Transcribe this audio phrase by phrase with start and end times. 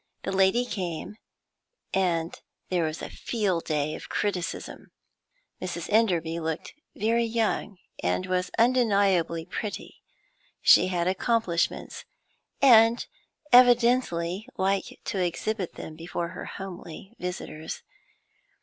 [0.23, 1.17] The lady came,
[1.93, 2.33] and
[2.69, 4.89] there was a field day of criticism.
[5.61, 5.91] Mrs.
[5.91, 10.01] Enderby looked very young, and was undeniably pretty;
[10.59, 12.03] she had accomplishments,
[12.63, 13.05] and
[13.53, 17.83] evidently liked to exhibit them before her homely visitors.